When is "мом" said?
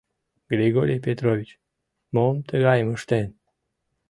2.13-2.35